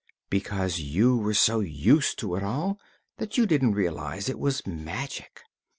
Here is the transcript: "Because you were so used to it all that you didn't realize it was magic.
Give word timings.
"Because 0.31 0.79
you 0.79 1.15
were 1.15 1.35
so 1.35 1.59
used 1.59 2.17
to 2.17 2.35
it 2.35 2.41
all 2.41 2.79
that 3.17 3.37
you 3.37 3.45
didn't 3.45 3.73
realize 3.73 4.29
it 4.29 4.39
was 4.39 4.65
magic. 4.65 5.41